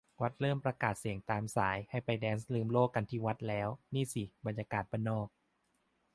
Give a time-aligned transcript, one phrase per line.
[0.21, 5.27] วัดเริ่มประกาศเสียงตามสายให้ไปแด๊นซ์ลืมโลกกันที่วัดแล้ว นี่สิบรรยากาศบ้านนอก